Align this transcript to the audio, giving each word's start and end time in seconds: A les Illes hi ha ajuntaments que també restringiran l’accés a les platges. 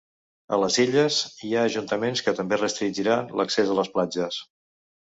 A 0.55 0.57
les 0.61 0.77
Illes 0.83 1.17
hi 1.49 1.53
ha 1.59 1.67
ajuntaments 1.71 2.25
que 2.29 2.35
també 2.41 2.61
restringiran 2.63 3.33
l’accés 3.43 3.75
a 3.77 3.81
les 3.83 3.97
platges. 3.97 4.43